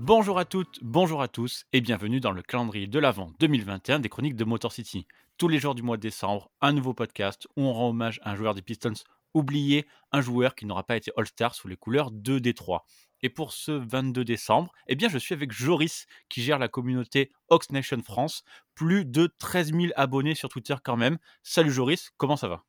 [0.00, 4.08] Bonjour à toutes, bonjour à tous et bienvenue dans le calendrier de l'Avent 2021 des
[4.08, 5.08] chroniques de Motor City.
[5.38, 8.30] Tous les jours du mois de décembre, un nouveau podcast où on rend hommage à
[8.30, 8.92] un joueur des Pistons
[9.34, 12.86] oublié, un joueur qui n'aura pas été All-Star sous les couleurs de Détroit.
[13.22, 17.32] Et pour ce 22 décembre, eh bien, je suis avec Joris qui gère la communauté
[17.48, 18.44] Ox Nation France.
[18.76, 21.18] Plus de 13 000 abonnés sur Twitter quand même.
[21.42, 22.64] Salut Joris, comment ça va?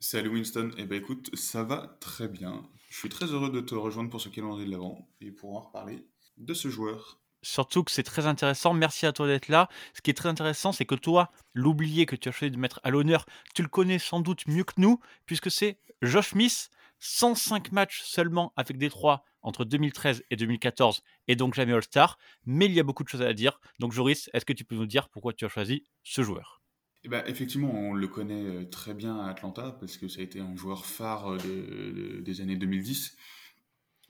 [0.00, 2.68] Salut Winston, eh ben écoute, ça va très bien.
[2.90, 5.60] Je suis très heureux de te rejoindre pour ce calendrier de l'avant et pour en
[5.60, 6.04] reparler
[6.36, 7.20] de ce joueur.
[7.42, 8.72] Surtout que c'est très intéressant.
[8.72, 9.68] Merci à toi d'être là.
[9.92, 12.80] Ce qui est très intéressant, c'est que toi, l'oublié que tu as choisi de mettre
[12.84, 16.70] à l'honneur, tu le connais sans doute mieux que nous, puisque c'est Josh Smith.
[17.00, 22.18] 105 matchs seulement avec Détroit entre 2013 et 2014 et donc jamais All-Star.
[22.46, 23.60] Mais il y a beaucoup de choses à dire.
[23.78, 26.62] Donc Joris, est-ce que tu peux nous dire pourquoi tu as choisi ce joueur?
[27.04, 30.22] Eh ben, effectivement, on le connaît euh, très bien à Atlanta parce que ça a
[30.22, 33.14] été un joueur phare euh, des années 2010.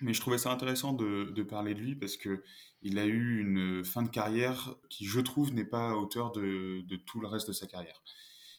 [0.05, 2.43] Mais je trouvais ça intéressant de, parler de lui parce que
[2.83, 6.85] il a eu une fin de carrière qui, je trouve, n'est pas à hauteur de,
[7.07, 8.03] tout le reste de sa carrière.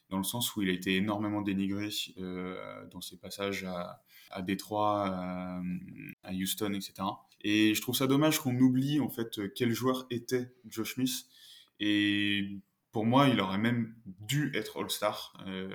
[0.09, 5.05] Dans le sens où il a été énormément dénigré euh, dans ses passages à, Détroit,
[5.05, 5.61] à,
[6.23, 6.93] à, Houston, etc.
[7.41, 11.27] Et je trouve ça dommage qu'on oublie en fait quel joueur était Josh Smith.
[11.79, 12.57] Et
[12.91, 15.69] pour moi, il aurait même dû être All-Star euh,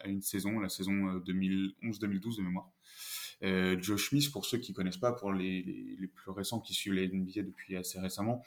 [0.00, 2.70] à, une saison, la saison 2011-2012 euh, de mémoire.
[3.42, 5.62] Euh, Josh Smith, pour ceux qui ne connaissent pas, pour les,
[6.14, 8.42] plus récents qui suivent les NBA depuis assez récemment,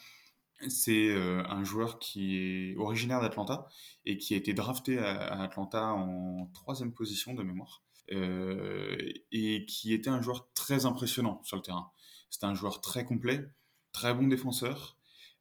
[0.69, 3.67] c'est un joueur qui est originaire d'Atlanta
[4.05, 7.83] et qui a été drafté à, Atlanta en troisième position de mémoire.
[8.09, 11.91] et qui était un joueur très impressionnant sur le terrain.
[12.29, 13.49] C'était un joueur très complet,
[13.91, 14.95] très bon défenseur,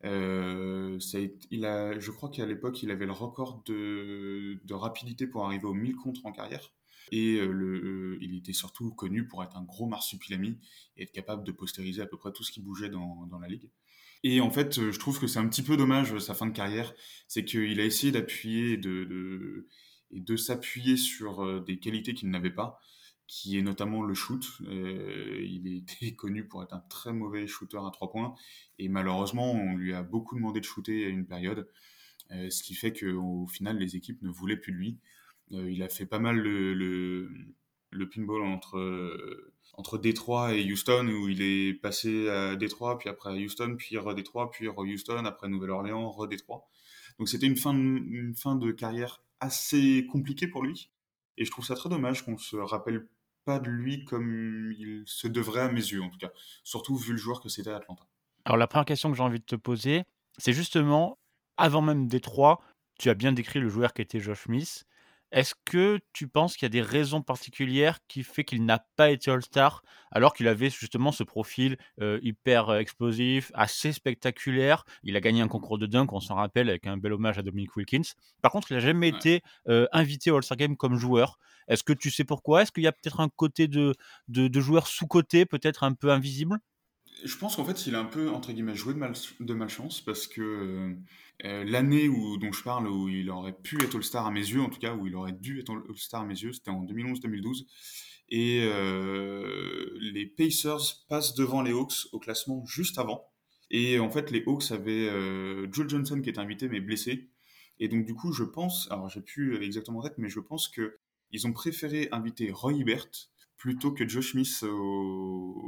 [0.05, 1.19] euh, ça
[1.50, 5.64] il a, je crois qu'à l'époque, il avait le record de, de, rapidité pour arriver
[5.64, 6.72] aux 1000 contre en carrière.
[7.12, 10.59] Et euh, euh, il était surtout connu pour être un gros marsupilami
[10.97, 13.70] et être capable de postériser à peu près tout ce qui bougeait dans, la ligue.
[14.22, 16.94] Et en fait, je trouve que c'est un petit peu dommage sa fin de carrière,
[17.28, 22.81] c'est qu'il a essayé d'appuyer et de s'appuyer sur des qualités qu'il n'avait pas
[23.26, 24.44] qui est notamment le shoot.
[24.62, 28.34] Euh, il était connu pour être un très mauvais shooter à trois points,
[28.78, 31.69] et malheureusement, on lui a beaucoup demandé de shooter à une période,
[32.32, 34.98] euh, ce qui fait qu'au final, les équipes ne voulaient plus de lui.
[35.53, 36.75] Euh, il a fait pas mal le,
[37.91, 43.31] le, pinball entre, entre Détroit et Houston, où il est passé à Détroit, puis après
[43.31, 46.69] à Houston, puis re-Détroit, puis re-Houston, après Nouvelle-Orléans, re-Détroit.
[47.19, 50.91] Donc c'était une fin, une fin de carrière assez compliquée pour lui.
[51.37, 53.06] Et je trouve ça très dommage qu'on se rappelle
[53.44, 56.31] pas de lui comme il se devrait à mes yeux, en tout cas.
[56.62, 58.06] Surtout vu le joueur que c'était à Atlanta.
[58.44, 60.05] Alors, la première question que j'ai envie de te poser,
[60.38, 61.19] c'est justement,
[61.56, 62.61] avant même Détroit,
[62.99, 64.84] tu as bien décrit le joueur qui était Josh Smith.
[65.33, 69.11] Est-ce que tu penses qu'il y a des raisons particulières qui fait qu'il n'a pas
[69.11, 74.85] été All-Star alors qu'il avait justement ce profil euh, hyper euh, explosif, assez spectaculaire?
[75.03, 77.43] Il a gagné un concours de dunk, on s'en rappelle, avec un bel hommage à
[77.43, 78.15] Dominic Wilkins.
[78.43, 81.39] Par contre, il n'a jamais été euh, invité au All-Star Game comme joueur.
[81.69, 82.62] Est-ce que tu sais pourquoi?
[82.62, 83.95] Est-ce qu'il y a peut-être un côté de,
[84.29, 86.59] de, de joueur sous-côté, peut-être un peu invisible?
[87.22, 90.00] Je pense qu'en fait, il a un peu, entre guillemets, joué de, mal, de malchance
[90.00, 90.94] parce que euh,
[91.44, 94.69] euh, l'année dont je parle, où il aurait pu être All-Star à mes yeux, en
[94.69, 97.66] tout cas, où il aurait dû être All-Star à mes yeux, c'était en 2011-2012.
[98.30, 103.28] Et euh, les Pacers passent devant les Hawks au classement juste avant.
[103.70, 105.08] Et en fait, les Hawks avaient
[105.72, 107.31] Joe Johnson qui était invité mais blessé.
[107.81, 110.69] Et donc, du coup, je pense, alors j'ai plus exactement en tête, mais je pense
[110.69, 110.98] que
[111.32, 113.08] ils ont préféré inviter Roy Hibbert
[113.64, 115.63] plutôt que Joe Smith au,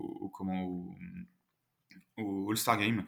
[2.50, 3.04] All-Star Game.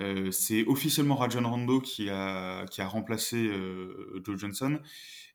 [0.00, 4.80] Euh, c'est officiellement Rajon Rondo qui a, qui a remplacé euh, Joe Johnson.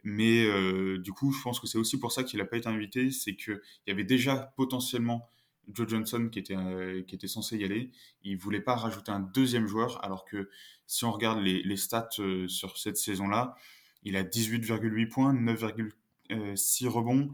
[0.04, 2.68] Mais euh, du coup, je pense que c'est aussi pour ça qu'il n'a pas été
[2.68, 3.12] invité.
[3.12, 5.30] C'est qu'il y avait déjà potentiellement
[5.72, 6.56] Joe Johnson qui était,
[7.08, 7.92] qui était censé y aller.
[8.24, 10.04] Il ne voulait pas rajouter un deuxième joueur.
[10.04, 10.50] Alors que
[10.88, 12.10] si on regarde les, les stats
[12.48, 13.56] sur cette saison-là,
[14.04, 17.30] il a 18,8 points, 9,6 rebonds,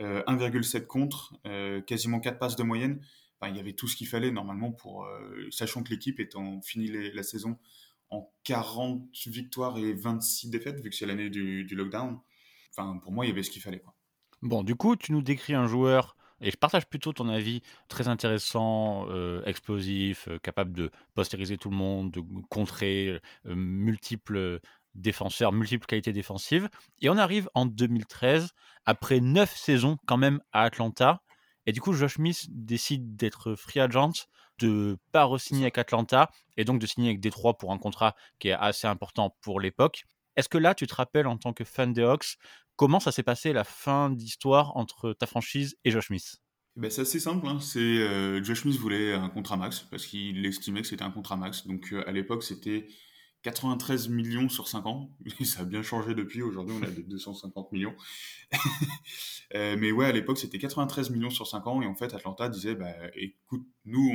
[0.00, 1.34] 1,7 contre,
[1.86, 3.00] quasiment 4 passes de moyenne
[3.48, 6.88] il y avait tout ce qu'il fallait normalement pour, euh, sachant que l'équipe étant fini
[7.12, 7.58] la saison
[8.10, 12.18] en 40 victoires et 26 défaites, vu que c'est l'année du, lockdown.
[12.70, 13.82] Enfin, pour moi, il y avait ce qu'il fallait.
[14.42, 18.08] Bon, du coup, tu nous décris un joueur, et je partage plutôt ton avis, très
[18.08, 24.60] intéressant, euh, explosif, euh, capable de postériser tout le monde, de contrer multiples
[24.94, 26.68] défenseurs, multiples qualités défensives.
[27.00, 28.52] Et on arrive en 2013,
[28.84, 31.22] après 9 saisons quand même à Atlanta,
[31.66, 34.26] et du coup, Josh Smith décide d'être free agent,
[34.58, 38.48] de pas re-signer avec Atlanta et donc de signer avec Détroit pour un contrat qui
[38.48, 40.04] est assez important pour l'époque.
[40.36, 42.36] Est-ce que là, tu te rappelles en tant que fan des Hawks,
[42.76, 46.36] comment ça s'est passé la fin d'histoire entre ta franchise et Josh Smith?
[46.76, 47.60] Ben, c'est assez simple, hein.
[47.60, 51.36] c'est euh, Josh Smith voulait un contrat max parce qu'il estimait que c'était un contrat
[51.36, 51.68] max.
[51.68, 52.88] Donc euh, à l'époque c'était
[53.44, 55.10] 93 millions sur 5 ans.
[55.44, 56.42] Ça a bien changé depuis.
[56.42, 57.94] Aujourd'hui on a des 250 millions.
[59.54, 62.48] Euh, mais ouais à l'époque c'était 93 millions sur 5 ans et en fait Atlanta
[62.48, 64.10] disait bah, écoute nous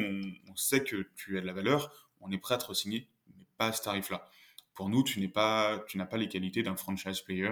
[0.49, 3.45] on, sait que tu as de la valeur, on est prêt à te signer, mais
[3.57, 4.27] pas à ce tarif-là.
[4.73, 7.51] Pour nous tu n'es pas tu n'as pas les qualités d'un franchise player,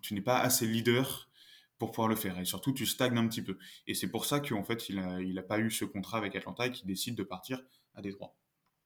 [0.00, 1.28] tu n'es pas assez leader
[1.76, 2.36] pour pouvoir le faire.
[2.40, 3.58] Et surtout, tu stagnes un petit peu.
[3.86, 6.66] Et c'est pour ça qu'en fait, il n'a a pas eu ce contrat avec Atlanta
[6.66, 7.60] et qu'il décide de partir
[7.94, 8.34] à Détroit.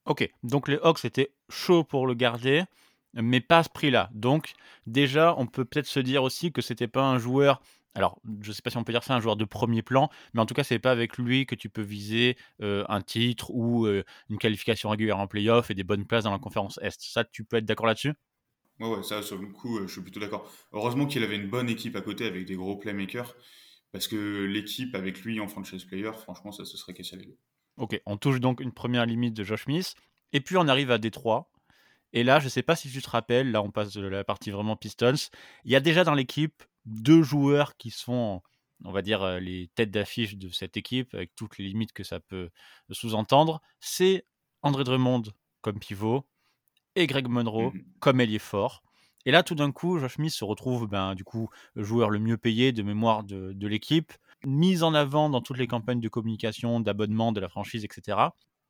[0.07, 2.65] Ok, donc les Hawks étaient chauds pour le garder,
[3.15, 4.11] mais pas à ce prix-là.
[4.13, 4.55] Donc
[4.87, 7.63] déjà, on peut peut-être se dire aussi que c'était pas un joueur.
[7.95, 10.09] Alors, je ne sais pas si on peut dire ça, un joueur de premier plan,
[10.35, 13.51] mais en tout cas, c'est pas avec lui que tu peux viser euh, un titre
[13.51, 17.01] ou euh, une qualification régulière en playoff et des bonnes places dans la conférence Est.
[17.01, 18.15] Ça, tu peux être d'accord là-dessus?
[18.81, 20.51] Ouais, ouais, ça, sur le coup, euh, je suis plutôt d'accord.
[20.73, 23.35] Heureusement qu'il avait une bonne équipe à côté avec des gros playmakers,
[23.93, 27.39] parce que l'équipe avec lui en franchise player, franchement, ça se serait cassé les deux.
[27.77, 29.95] Ok, on touche donc une première limite de Josh Smith,
[30.33, 31.51] et puis on arrive à Détroit.
[32.13, 34.25] Et là, je ne sais pas si tu te rappelles, là on passe de la
[34.25, 35.15] partie vraiment Pistons.
[35.65, 38.43] Il y a déjà dans l'équipe deux joueurs qui sont,
[38.85, 42.05] on va dire, euh, les têtes d'affiche de cette équipe, avec toutes les limites que
[42.05, 42.51] ça peut
[42.91, 43.63] sous-entendre.
[43.81, 44.27] C'est
[44.63, 45.23] André Drummond
[45.63, 46.27] comme pivot
[46.95, 48.83] et Greg Monroe mmh comme ailier fort.
[49.25, 52.37] Et là, tout d'un coup, Josh Smith se retrouve, ben, du coup, joueur le mieux
[52.37, 54.13] payé de mémoire de, de l'équipe,
[54.45, 58.19] mise en avant dans toutes les campagnes de communication, d'abonnement de la franchise, etc.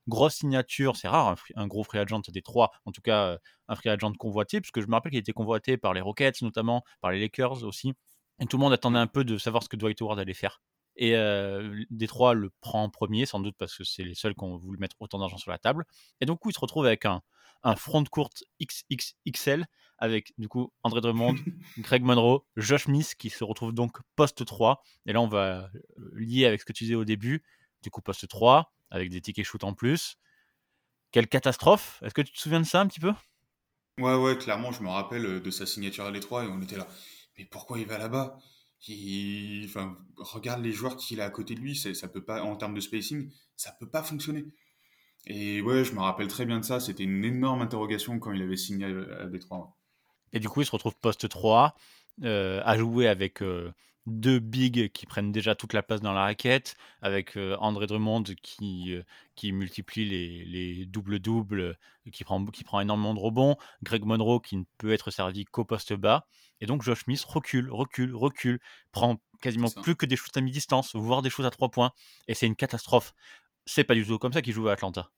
[0.08, 3.38] Grosse signature, c'est rare, un, gros free agent des trois, en tout cas euh,
[3.69, 6.82] un free agent convoité, puisque je me rappelle qu'il était convoité par les Rockets notamment,
[7.00, 7.94] par les Lakers aussi.
[8.40, 10.60] Et tout le monde attendait un peu de savoir ce que Dwight Howard allait faire.
[10.97, 14.44] Et euh, Détroit le prend en premier, sans doute parce que c'est les seuls qui
[14.44, 15.85] ont voulu mettre autant d'argent sur la table.
[16.21, 17.23] Et donc, coup, il se retrouve avec un,
[17.62, 18.31] un front court
[18.61, 19.67] XXXL
[19.99, 21.37] avec du coup André Drummond,
[21.79, 24.83] Greg Monroe, Josh Smith qui se retrouve donc poste 3.
[25.06, 25.71] Et là, on va
[26.15, 27.44] lier avec ce que tu disais au début,
[27.83, 30.17] du coup poste 3, avec des tickets shoot en plus.
[31.12, 33.12] Quelle catastrophe Est-ce que tu te souviens de ça un petit peu?
[33.99, 36.89] Ouais, ouais, clairement, je me rappelle de sa signature à l'étroit et on était là.
[37.39, 38.39] Mais pourquoi il va là-bas?
[39.64, 42.75] Enfin, regarde les joueurs qu'il a à côté de lui, ça peut pas, en termes
[42.75, 44.46] de spacing, ça peut pas fonctionner.
[45.26, 46.81] Et ouais, je me rappelle très bien de ça.
[46.81, 49.76] C'était une énorme interrogation quand il avait signé à Détroit.
[50.32, 51.76] Et du coup, il se retrouve poste 3,
[52.25, 53.73] euh, à jouer avec euh,
[54.06, 58.25] deux bigs qui prennent déjà toute la place dans la raquette, avec euh, André Drummond
[58.43, 58.96] qui,
[59.34, 61.78] qui multiplie les, les doubles-doubles,
[62.12, 65.64] qui prend, qui prend énormément de rebonds, Greg Monroe qui ne peut être servi qu'au
[65.64, 66.26] poste bas.
[66.60, 68.60] Et donc Josh Smith recule, recule, recule,
[68.93, 71.93] prend quasiment plus que des shoots à mi-distance, voire des shoots à trois points.
[72.28, 73.14] Et c'est une catastrophe
[73.66, 75.10] c'est pas du tout comme ça qu'il joue à Atlanta.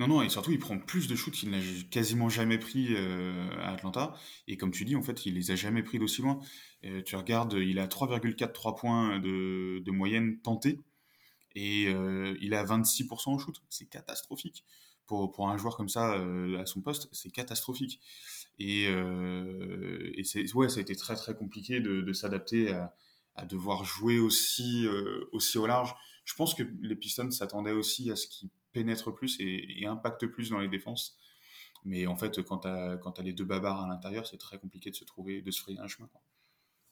[0.00, 1.60] Non, non, et surtout, il prend plus de shoots qu'il n'a
[1.90, 4.14] quasiment jamais pris euh, à Atlanta.
[4.48, 6.40] Et comme tu dis, en fait, il les a jamais pris d'aussi loin.
[7.04, 10.80] tu regardes, il a 3,43 points de, moyenne tentée.
[11.54, 13.62] Et euh, il a 26% au shoot.
[13.70, 14.64] C'est catastrophique.
[15.06, 18.00] Pour, pour un joueur comme ça euh, à son poste, c'est catastrophique.
[18.58, 22.94] Et, et c'est, ouais, ça a été très très compliqué de, s'adapter à,
[23.36, 24.86] à, devoir jouer aussi,
[25.32, 25.94] aussi au large
[26.24, 30.26] je pense que les Pistons s'attendaient aussi à ce qu'ils pénètrent plus et, et, impactent
[30.26, 31.16] plus dans les défenses.
[31.86, 34.96] Mais en fait, quand tu as, les deux babards à l'intérieur, c'est très compliqué de
[34.96, 36.08] se trouver, de se frayer un chemin.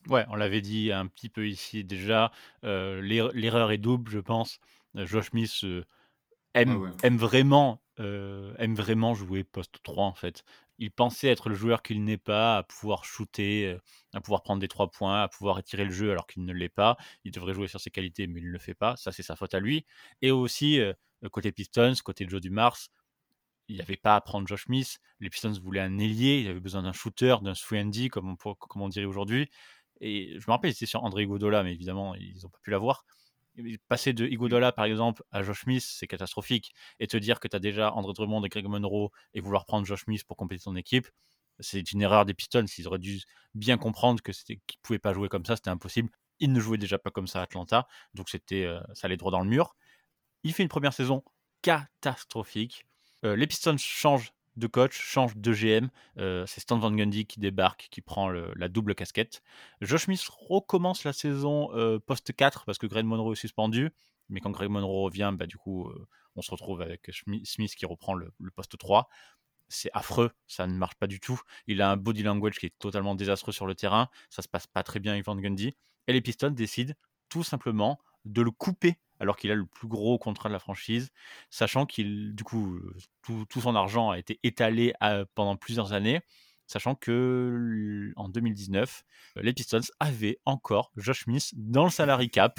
[0.08, 2.32] Ouais, on l'avait dit un petit peu ici déjà.
[2.64, 4.58] Euh, l'erreur est double, je pense.
[4.96, 5.84] Euh, Josh Smith euh,
[6.54, 10.44] aime, aime, vraiment, aime vraiment jouer poste 3 en fait
[10.82, 13.78] il pensait être le joueur qu'il n'est pas, à pouvoir shooter, euh,
[14.14, 16.68] à pouvoir prendre des trois points, à pouvoir étirer le jeu alors qu'il ne l'est
[16.68, 16.96] pas.
[17.24, 18.96] Il devrait jouer sur ses qualités, mais il ne le fait pas.
[18.96, 19.86] Ça, c'est sa faute à lui.
[20.22, 20.92] Et aussi, euh,
[21.30, 22.90] côté Pistons, côté Joe du Mars,
[23.68, 24.98] il n'y avait pas à prendre Josh Smith.
[25.20, 28.82] Les Pistons voulaient un ailier, il avait besoin d'un shooter, d'un 3 comme on, comme
[28.82, 29.48] on dirait aujourd'hui.
[30.00, 33.04] Et je me rappelle, c'était sur André Godola, mais évidemment, ils n'ont pas pu l'avoir
[33.88, 36.74] passer de Iguodala par exemple à Josh Smith, c'est catastrophique.
[37.00, 39.86] Et te dire que tu as déjà André Drummond et Greg Monroe et vouloir prendre
[39.86, 41.08] Josh Smith pour compléter ton équipe,
[41.60, 42.64] c'est une erreur des Pistons.
[42.78, 43.20] Ils auraient dû
[43.54, 46.10] bien comprendre que c'était qu'ils pouvaient pas jouer comme ça, c'était impossible.
[46.38, 49.30] Ils ne jouaient déjà pas comme ça à Atlanta, donc c'était euh, ça allait droit
[49.30, 49.76] dans le mur.
[50.44, 51.22] Il fait une première saison
[51.62, 52.86] catastrophique.
[53.24, 55.88] Euh, les Pistons changent de coach, change de GM.
[56.18, 59.42] Euh, c'est Stan Van Gundy qui débarque, qui prend la double casquette.
[59.80, 63.90] Josh Smith recommence la saison euh, post 4 parce que Greg Monroe est suspendu.
[64.28, 65.90] Mais quand Greg Monroe revient, bah, du coup,
[66.36, 67.10] on se retrouve avec
[67.44, 69.08] Smith qui reprend le, poste 3.
[69.68, 71.40] C'est affreux, ça ne marche pas du tout.
[71.66, 74.08] Il a un body language qui est totalement désastreux sur le terrain.
[74.30, 75.74] Ça se passe pas très bien avec Van Gundy.
[76.06, 76.94] Et les Pistons décident
[77.28, 81.10] tout simplement de le couper alors qu'il a le plus gros contrat de la franchise,
[81.48, 82.80] sachant qu'il, du coup,
[83.22, 84.94] tout, son argent a été étalé
[85.36, 86.20] pendant plusieurs années.
[86.66, 89.04] sachant que en 2019,
[89.36, 92.58] les Pistons avaient encore Josh Smith dans le salary cap.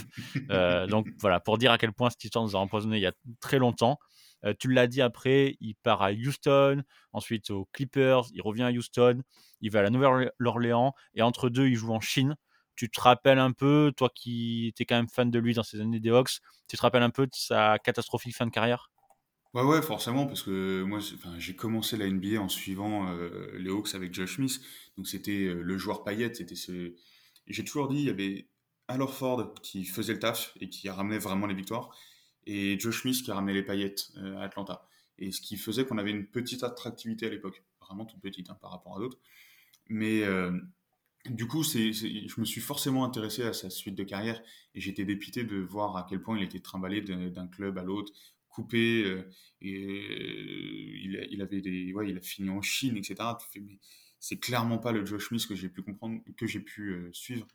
[0.90, 3.14] donc voilà, pour dire à quel point cette histoire nous a empoisonné il y a
[3.42, 4.00] très longtemps.
[4.58, 9.22] tu l'as dit après, il part à Houston, ensuite aux Clippers, il revient à Houston,
[9.60, 12.38] il va à la Nouvelle-Orléans, et entre deux, il joue en Chine
[12.76, 15.80] tu te rappelles un peu, toi qui étais quand même fan de lui dans ces
[15.80, 18.90] années des Hawks, tu te rappelles un peu de sa catastrophique fin de carrière?
[19.54, 20.98] Ouais, ouais, forcément, parce que moi,
[21.38, 24.60] j'ai commencé la NBA en suivant euh, les Hawks avec Josh Smith.
[24.98, 26.38] Donc, c'était euh, le joueur paillette.
[26.38, 26.96] C'était ce...
[27.46, 28.48] J'ai toujours dit, il y avait
[28.88, 31.96] Al Ford qui faisait le taf et qui ramenait vraiment les victoires,
[32.46, 34.88] et Josh Smith qui ramenait les paillettes euh, à Atlanta.
[35.20, 38.58] Et ce qui faisait qu'on avait une petite attractivité à l'époque, vraiment toute petite hein,
[38.60, 39.20] par rapport à d'autres.
[39.88, 40.24] Mais
[41.30, 44.42] du coup, c'est, je me suis forcément intéressé à sa suite de carrière
[44.76, 48.12] et j'étais dépité de voir à quel point il était trimballé d'un club à l'autre,
[48.50, 49.04] coupé.
[49.04, 49.30] Euh,
[49.62, 53.16] et euh, il, avait des, ouais, il a fini en Chine, etc.
[54.20, 57.48] c'est clairement pas le Josh Smith que j'ai pu comprendre, que j'ai pu euh, suivre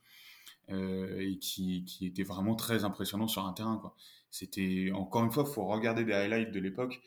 [0.71, 3.79] et qui, qui, était vraiment très impressionnant sur un terrain.
[3.79, 3.97] Quoi.
[4.31, 7.01] C'était encore une fois, faut regarder des highlights de l'époque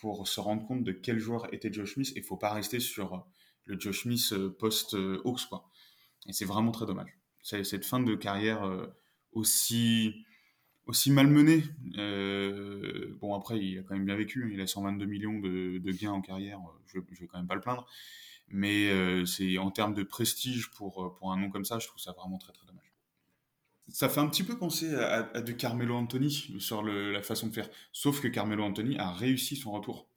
[0.00, 3.24] pour se rendre compte de quel joueur était Josh Smith et faut pas rester sur
[3.64, 4.94] le Josh Smith post
[5.24, 5.70] Hawks quoi
[6.28, 7.18] et c'est vraiment très dommage.
[7.42, 8.88] Cette fin de carrière euh,
[9.30, 10.24] aussi,
[10.86, 11.62] aussi malmenée.
[11.96, 14.44] Euh, bon, après, il a quand même bien vécu.
[14.44, 14.50] Hein.
[14.52, 16.58] Il a 122 millions de, gains en carrière.
[16.86, 17.86] Je ne vais quand même pas le plaindre.
[18.48, 22.00] Mais euh, c'est en termes de prestige pour, pour un nom comme ça, je trouve
[22.00, 22.92] ça vraiment très très dommage.
[23.88, 27.68] Ça fait un petit peu penser à, de Carmelo Anthony sur la façon de faire.
[27.92, 30.08] Sauf que Carmelo Anthony a réussi son retour.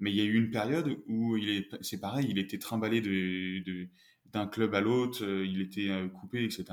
[0.00, 3.00] Mais il y a eu une période où il est, c'est pareil, il était trimballé
[3.00, 3.88] de
[4.32, 6.66] d'un club à l'autre, euh, il était euh, coupé, etc.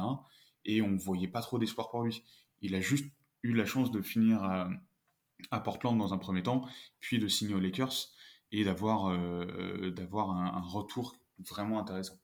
[0.65, 2.23] Et on ne voyait pas trop d'espoir pour lui.
[2.61, 3.05] Il a juste
[3.43, 6.67] eu la chance de finir à, Portland dans un premier temps,
[6.99, 8.09] puis de signer aux Lakers
[8.51, 12.15] et d'avoir euh, d'avoir un, retour vraiment intéressant.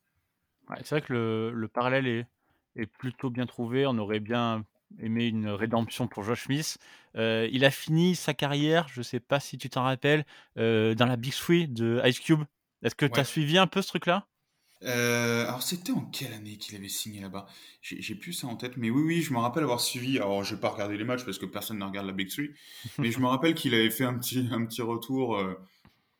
[0.77, 2.25] c'est vrai que le, parallèle est,
[2.75, 3.85] est, plutôt bien trouvé.
[3.85, 4.65] On aurait bien
[4.99, 6.79] aimé une rédemption pour Josh Smith.
[7.15, 10.25] il a fini sa carrière, je ne sais pas si tu t'en rappelles,
[10.55, 12.43] dans la Big Three de Ice Cube.
[12.81, 14.27] Est-ce que tu as suivi un peu ce truc-là?
[14.85, 17.47] Euh, alors, c'était en quelle année qu'il avait signé là-bas?
[17.81, 20.17] J'ai plus ça en tête, mais oui, oui, je me rappelle avoir suivi.
[20.17, 22.51] Alors, je vais pas regarder les matchs parce que personne ne regarde la Big Three,
[22.97, 25.37] mais je me rappelle qu'il avait fait un petit, un petit retour.
[25.37, 25.53] Euh,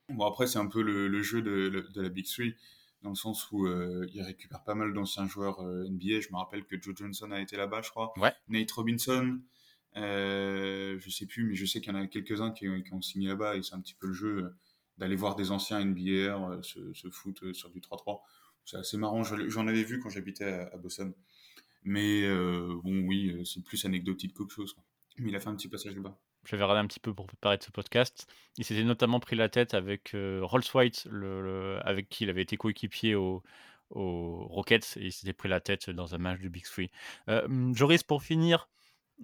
[0.10, 2.56] bon, après, c'est un peu le, jeu de, de, la Big Three,
[3.02, 6.22] dans le sens où euh, il récupère pas mal d'anciens joueurs NBA.
[6.22, 8.14] Je me rappelle que Joe Johnson a été là-bas, je crois.
[8.18, 8.34] Ouais.
[8.48, 9.40] Nate Robinson,
[9.96, 13.28] je sais plus, mais je sais qu'il y en a quelques-uns qui, qui, ont signé
[13.28, 14.54] là-bas et c'est un petit peu le jeu
[14.98, 18.22] d'aller voir des anciens NBA se, se foutre sur du 3-3.
[18.66, 19.24] C'est assez marrant.
[19.24, 21.14] J'en avais vu quand j'habitais à, Boston.
[21.84, 24.76] Mais euh, bon, oui, euh, c'est plus anecdotique qu'autre chose.
[25.18, 26.18] Mais il a fait un petit passage là-bas.
[26.46, 28.28] J'avais regardé un petit peu pour préparer ce podcast.
[28.58, 32.42] Il s'était notamment pris la tête avec euh, Rolls White, le, avec qui il avait
[32.42, 33.44] été coéquipier au,
[33.90, 36.90] aux Rockets, et il s'était pris la tête dans un match du Big Three.
[37.74, 38.70] Joris, pour finir,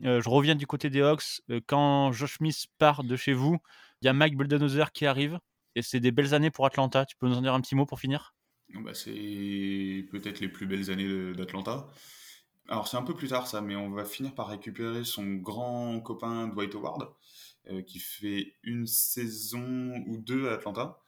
[0.02, 1.42] je reviens du côté des Hawks.
[1.66, 3.58] quand Josh Smith part de chez vous,
[4.02, 5.40] il y a Mike Budenholzer qui arrive,
[5.76, 7.06] et c'est des belles années pour Atlanta.
[7.06, 8.34] Tu peux nous en dire un petit mot pour finir?
[8.76, 11.88] Bah, c'est peut-être les plus belles années d'Atlanta.
[12.70, 16.00] Alors c'est un peu plus tard ça, mais on va finir par récupérer son grand
[16.02, 17.10] copain Dwight Howard,
[17.72, 21.02] euh, qui fait une saison ou deux à Atlanta.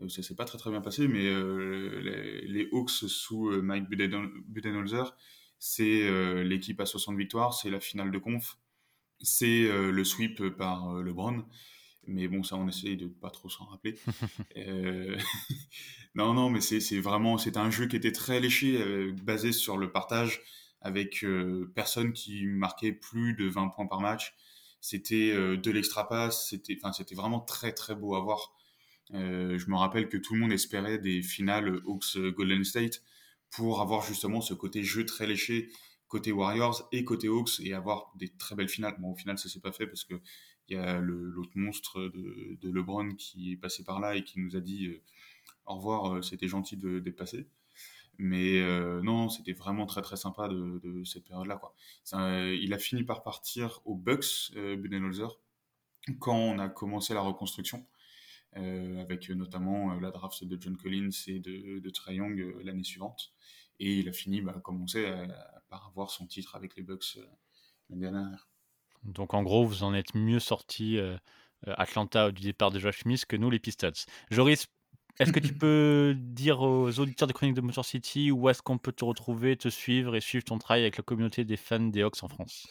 [0.00, 2.00] Euh, ça s'est pas très très bien passé, mais euh,
[2.46, 5.16] les, Hawks sous Mike Budenholzer,
[5.58, 8.58] c'est l'équipe à 60 victoires, c'est la finale de conf,
[9.20, 11.44] c'est le sweep par LeBron.
[12.08, 13.96] Mais bon, ça, on essaye de pas trop s'en rappeler.
[14.56, 15.16] euh...
[16.14, 19.76] non, non, mais c'est vraiment, c'était un jeu qui était très léché, euh, basé sur
[19.76, 20.40] le partage,
[20.80, 24.34] avec euh, personne qui marquait plus de 20 points par match.
[24.80, 28.54] C'était de l'extra pass, c'était, enfin, c'était vraiment très très beau à voir.
[29.12, 33.02] je me rappelle que tout le monde espérait des finales Hawks Golden State
[33.50, 35.68] pour avoir justement ce côté jeu très léché
[36.08, 38.96] côté Warriors et côté Hawks et avoir des très belles finales.
[38.98, 40.20] Bon, au final, ça s'est pas fait parce que
[40.68, 44.56] il y a l'autre monstre de, LeBron qui est passé par là et qui nous
[44.56, 45.02] a dit euh,
[45.66, 47.48] au revoir, euh, c'était gentil de dépasser.
[48.18, 51.56] Mais euh, non, c'était vraiment très très sympa de, cette période-là.
[51.56, 51.74] Quoi.
[52.52, 55.38] il a fini par partir aux Bucks, Budenholzer,
[56.18, 57.86] quand on a commencé la reconstruction,
[58.54, 63.32] avec notamment la draft de John Collins et de, de Young l'année suivante.
[63.78, 65.14] Et il a fini, bah, comme on sait,
[65.68, 67.18] par avoir son titre avec les Bucks
[67.88, 68.48] l'année dernière.
[69.04, 71.16] Donc en gros, vous en êtes mieux sorti euh,
[71.66, 73.92] euh, Atlanta du départ de Josh Smith que nous, les Pistons.
[74.30, 74.68] Joris,
[75.18, 78.78] est-ce que tu peux dire aux auditeurs de Chroniques de Motor City où est-ce qu'on
[78.78, 82.02] peut te retrouver, te suivre et suivre ton travail avec la communauté des fans des
[82.02, 82.66] Hawks en France?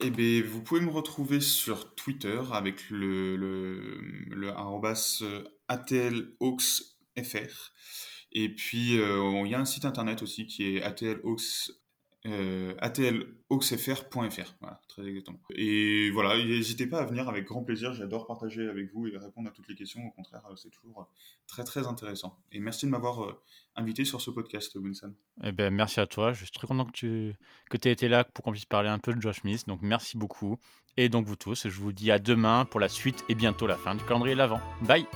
[0.00, 6.92] Eh bien, vous pouvez me retrouver sur Twitter avec le, le, le euh, ATLHawksFR.
[8.32, 11.70] Et puis, il y a un site internet aussi qui est ATLOX,
[12.26, 14.54] euh, atlauxfr.fr.
[14.60, 15.38] Voilà, très exactement.
[15.54, 17.92] Et voilà, n'hésitez pas à venir avec grand plaisir.
[17.92, 20.06] J'adore partager avec vous et répondre à toutes les questions.
[20.06, 21.08] Au contraire, c'est toujours
[21.46, 22.38] très très intéressant.
[22.52, 23.42] Et merci de m'avoir euh,
[23.76, 25.14] invité sur ce podcast, Winston.
[25.42, 26.32] Eh ben, merci à toi.
[26.32, 27.34] Je suis très content que tu
[27.70, 29.66] que aies été là pour qu'on puisse parler un peu de Josh Smith.
[29.66, 30.58] Donc merci beaucoup.
[30.96, 33.76] Et donc vous tous, je vous dis à demain pour la suite et bientôt la
[33.76, 34.60] fin du calendrier l'avant.
[34.82, 35.06] Bye